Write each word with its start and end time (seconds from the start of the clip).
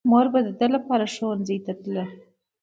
مور 0.09 0.25
به 0.31 0.39
يې 0.41 0.43
د 0.47 0.49
ده 0.59 0.67
لپاره 0.75 1.05
ښوونځي 1.13 1.57
ته 1.65 1.73
تله. 1.81 2.05